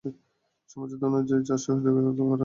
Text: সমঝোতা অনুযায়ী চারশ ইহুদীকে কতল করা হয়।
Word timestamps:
সমঝোতা 0.69 1.05
অনুযায়ী 1.09 1.41
চারশ 1.47 1.65
ইহুদীকে 1.67 1.91
কতল 1.97 2.17
করা 2.19 2.29
হয়। 2.29 2.39